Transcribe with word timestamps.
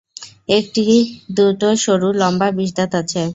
এর 0.49 0.63
দুটি 1.37 1.69
সরু, 1.83 2.09
লম্বা 2.21 2.47
বিষ 2.57 2.71
দাঁত 2.77 2.91
আছে। 3.01 3.21